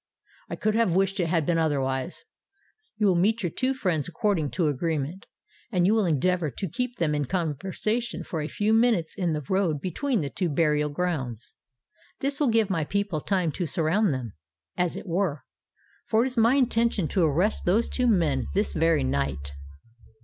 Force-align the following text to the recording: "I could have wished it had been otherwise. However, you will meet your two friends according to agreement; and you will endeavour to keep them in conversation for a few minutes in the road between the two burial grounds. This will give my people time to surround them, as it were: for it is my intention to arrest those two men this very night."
"I 0.49 0.55
could 0.55 0.73
have 0.73 0.95
wished 0.95 1.19
it 1.19 1.27
had 1.27 1.45
been 1.45 1.59
otherwise. 1.59 2.23
However, 2.23 2.95
you 2.97 3.05
will 3.05 3.15
meet 3.15 3.43
your 3.43 3.51
two 3.51 3.75
friends 3.75 4.07
according 4.07 4.49
to 4.57 4.67
agreement; 4.67 5.27
and 5.71 5.85
you 5.85 5.93
will 5.93 6.07
endeavour 6.07 6.49
to 6.49 6.67
keep 6.67 6.97
them 6.97 7.13
in 7.13 7.25
conversation 7.25 8.23
for 8.23 8.41
a 8.41 8.47
few 8.47 8.73
minutes 8.73 9.13
in 9.15 9.33
the 9.33 9.43
road 9.47 9.79
between 9.79 10.21
the 10.21 10.31
two 10.31 10.49
burial 10.49 10.89
grounds. 10.89 11.53
This 12.19 12.39
will 12.39 12.49
give 12.49 12.67
my 12.67 12.83
people 12.83 13.21
time 13.21 13.51
to 13.51 13.67
surround 13.67 14.11
them, 14.11 14.33
as 14.75 14.95
it 14.97 15.05
were: 15.05 15.43
for 16.07 16.23
it 16.23 16.27
is 16.29 16.35
my 16.35 16.55
intention 16.55 17.07
to 17.09 17.23
arrest 17.23 17.65
those 17.65 17.87
two 17.87 18.07
men 18.07 18.47
this 18.55 18.73
very 18.73 19.03
night." 19.03 19.51